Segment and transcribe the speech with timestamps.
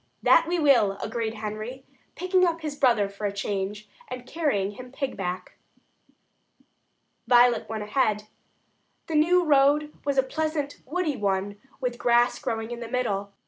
[0.23, 1.83] "That we will," agreed Henry,
[2.15, 5.57] picking up his brother for a change, and carrying him "pig back."
[7.27, 8.23] Violet went ahead.
[9.05, 13.31] The new road was a pleasant woody one, with grass growing in the middle.